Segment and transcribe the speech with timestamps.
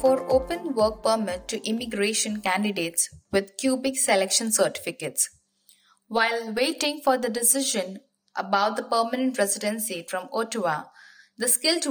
[0.00, 5.28] for open work permit to immigration candidates with Quebec selection certificates.
[6.08, 7.98] While waiting for the decision
[8.34, 10.84] about the permanent residency from Ottawa,
[11.36, 11.84] the skilled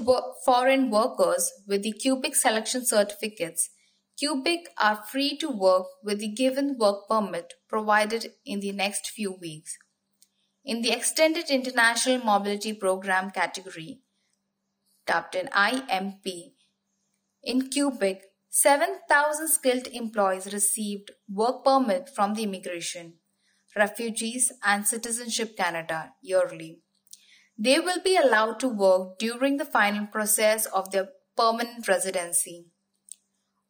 [0.46, 3.70] foreign workers with the Quebec selection certificates
[4.20, 9.32] Quebec are free to work with the given work permit provided in the next few
[9.34, 9.78] weeks.
[10.64, 14.00] In the Extended International Mobility Program category,
[15.06, 16.55] dubbed an IMP,
[17.46, 23.16] in Quebec, 7,000 skilled employees received work permit from the Immigration,
[23.76, 26.80] Refugees and Citizenship Canada yearly.
[27.58, 32.68] They will be allowed to work during the final process of their permanent residency.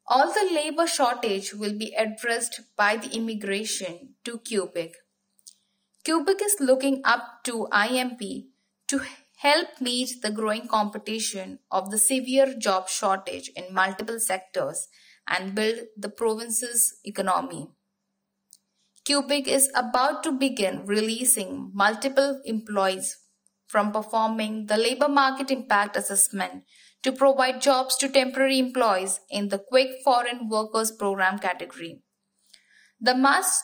[0.08, 4.92] All the labor shortage will be addressed by the immigration to Quebec.
[6.06, 8.22] Quebec is looking up to IMP
[8.88, 9.02] to
[9.46, 14.88] help meet the growing competition of the severe job shortage in multiple sectors
[15.28, 17.68] and build the province's economy.
[19.08, 23.18] Quebec is about to begin releasing multiple employees
[23.68, 26.64] from performing the labor market impact assessment
[27.04, 32.02] to provide jobs to temporary employees in the Quick Foreign Workers Program category.
[33.00, 33.64] The must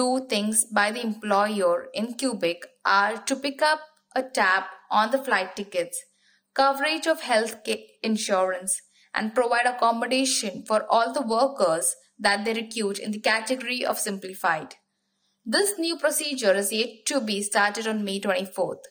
[0.00, 3.80] do things by the employer in Quebec are to pick up
[4.14, 6.02] a tab on the flight tickets,
[6.54, 7.56] coverage of health
[8.02, 8.80] insurance,
[9.14, 14.74] and provide accommodation for all the workers that they recruit in the category of simplified.
[15.44, 18.84] This new procedure is yet to be started on May 24th.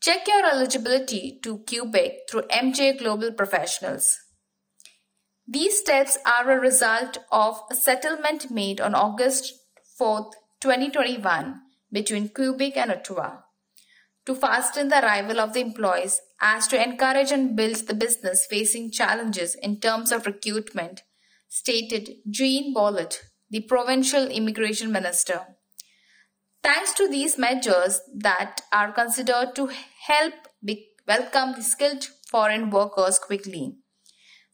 [0.00, 4.16] Check your eligibility to Quebec through MJ Global Professionals.
[5.46, 9.52] These steps are a result of a settlement made on August
[9.98, 11.60] 4, 2021
[11.92, 13.36] between Quebec and Ottawa
[14.26, 18.90] to fasten the arrival of the employees as to encourage and build the business facing
[18.90, 21.02] challenges in terms of recruitment,
[21.48, 23.20] stated Jean Boulet,
[23.50, 25.42] the provincial immigration minister.
[26.62, 29.70] Thanks to these measures that are considered to
[30.06, 30.34] help
[31.06, 33.76] welcome the skilled foreign workers quickly.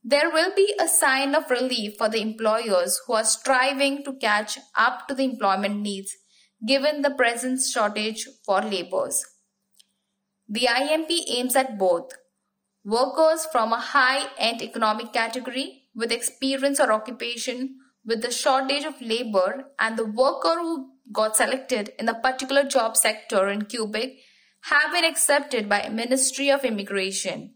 [0.03, 4.59] There will be a sign of relief for the employers who are striving to catch
[4.76, 6.16] up to the employment needs
[6.66, 9.25] given the present shortage for laborers.
[10.52, 12.10] The IMP aims at both
[12.84, 19.00] workers from a high end economic category with experience or occupation with the shortage of
[19.00, 24.10] labor and the worker who got selected in a particular job sector in Quebec
[24.62, 27.54] have been accepted by Ministry of Immigration,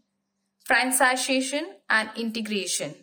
[0.69, 2.95] Francization and Integration.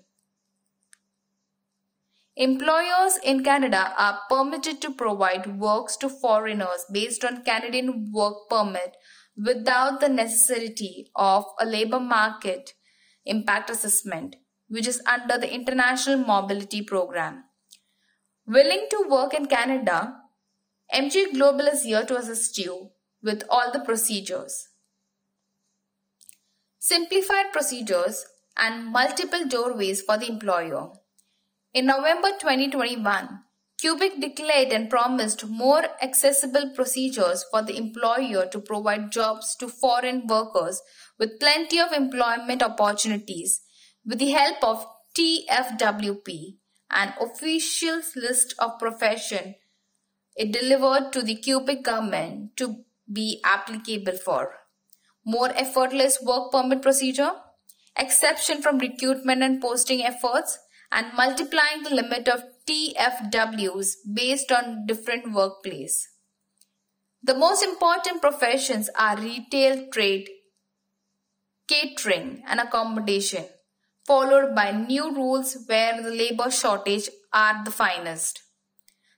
[2.35, 8.97] Employers in Canada are permitted to provide works to foreigners based on Canadian work permit
[9.37, 12.75] without the necessity of a labor market
[13.25, 14.37] impact assessment,
[14.69, 17.45] which is under the International Mobility Program.
[18.47, 20.17] Willing to work in Canada,
[20.93, 22.91] MJ Global is here to assist you
[23.23, 24.69] with all the procedures.
[26.79, 28.27] Simplified procedures
[28.59, 30.91] and multiple doorways for the employer.
[31.73, 33.41] In November 2021,
[33.83, 40.27] Quebec declared and promised more accessible procedures for the employer to provide jobs to foreign
[40.29, 40.81] workers
[41.19, 43.63] with plenty of employment opportunities
[44.07, 44.87] with the help of
[45.19, 46.59] TFWP,
[46.91, 49.57] an official list of profession
[50.37, 54.55] it delivered to the Quebec government to be applicable for.
[55.25, 57.33] More effortless work permit procedure,
[57.99, 60.59] exception from recruitment and posting efforts,
[60.93, 66.09] and multiplying the limit of TFWs based on different workplace.
[67.23, 70.29] The most important professions are retail trade,
[71.69, 73.45] catering, and accommodation,
[74.07, 78.43] followed by new rules where the labor shortage are the finest.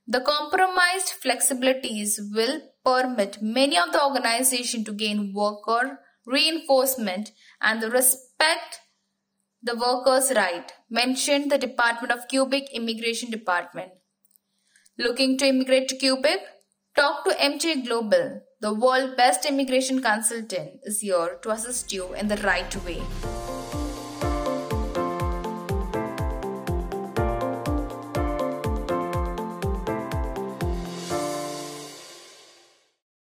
[0.07, 7.91] The compromised flexibilities will permit many of the organization to gain worker reinforcement and the
[7.91, 8.81] respect
[9.65, 13.93] the workers' right, mentioned the Department of Quebec Immigration Department.
[14.99, 16.41] Looking to immigrate to Quebec?
[16.95, 18.43] Talk to MJ Global.
[18.61, 23.03] The world best immigration consultant is here to assist you in the right way.